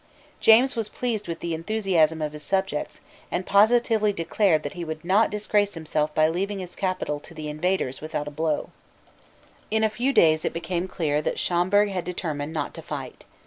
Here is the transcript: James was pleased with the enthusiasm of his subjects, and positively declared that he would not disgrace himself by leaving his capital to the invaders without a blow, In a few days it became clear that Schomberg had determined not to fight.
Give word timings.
James 0.39 0.75
was 0.75 0.89
pleased 0.89 1.27
with 1.27 1.41
the 1.41 1.53
enthusiasm 1.53 2.23
of 2.23 2.31
his 2.33 2.41
subjects, 2.41 3.01
and 3.29 3.45
positively 3.45 4.11
declared 4.11 4.63
that 4.63 4.73
he 4.73 4.83
would 4.83 5.05
not 5.05 5.29
disgrace 5.29 5.75
himself 5.75 6.11
by 6.15 6.27
leaving 6.27 6.57
his 6.57 6.75
capital 6.75 7.19
to 7.19 7.35
the 7.35 7.47
invaders 7.47 8.01
without 8.01 8.27
a 8.27 8.31
blow, 8.31 8.71
In 9.69 9.83
a 9.83 9.91
few 9.91 10.11
days 10.11 10.43
it 10.43 10.53
became 10.53 10.87
clear 10.87 11.21
that 11.21 11.37
Schomberg 11.37 11.91
had 11.91 12.03
determined 12.03 12.51
not 12.51 12.73
to 12.73 12.81
fight. 12.81 13.25